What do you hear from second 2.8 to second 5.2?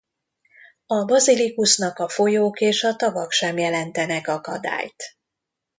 a tavak sem jelentenek akadályt.